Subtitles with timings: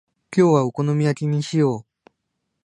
[0.35, 2.11] 今日はお好み焼きにしよう。